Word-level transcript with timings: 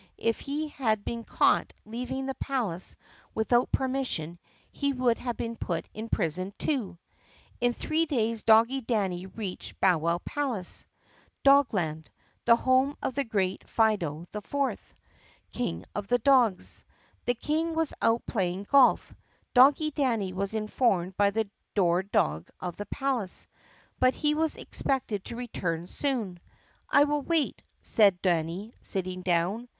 If 0.17 0.39
he 0.39 0.69
had 0.69 1.05
been 1.05 1.23
caught 1.23 1.73
leaving 1.85 2.25
the 2.25 2.33
palace 2.33 2.95
without 3.35 3.71
permission 3.71 4.39
he 4.71 4.93
would 4.93 5.19
have 5.19 5.37
been 5.37 5.55
put 5.55 5.87
in 5.93 6.09
prison, 6.09 6.55
too. 6.57 6.97
In 7.59 7.71
three 7.73 8.07
days 8.07 8.41
Doggie 8.41 8.81
Danny 8.81 9.27
reached 9.27 9.79
Bowwow 9.79 10.17
Palace, 10.25 10.87
Dog 11.43 11.71
land, 11.71 12.09
the 12.45 12.55
home 12.55 12.97
of 13.03 13.13
the 13.13 13.23
great 13.23 13.69
Fido 13.69 14.25
IV, 14.33 14.95
King 15.51 15.85
of 15.93 16.07
the 16.07 16.17
dogs. 16.17 16.83
The 17.25 17.35
King 17.35 17.75
was 17.75 17.93
out 18.01 18.25
playing 18.25 18.63
golf, 18.63 19.13
Doggie 19.53 19.91
Danny 19.91 20.33
was 20.33 20.55
informed 20.55 21.15
by 21.15 21.29
the 21.29 21.47
door 21.75 22.01
dog 22.01 22.49
of 22.59 22.75
the 22.75 22.87
palace, 22.87 23.45
but 23.99 24.15
he 24.15 24.33
was 24.33 24.55
expected 24.57 25.23
to 25.25 25.35
return 25.35 25.85
soon. 25.85 26.39
"I 26.89 27.03
will 27.03 27.21
wait," 27.21 27.61
said 27.83 28.19
Danny 28.23 28.73
sitting 28.81 29.21
down. 29.21 29.69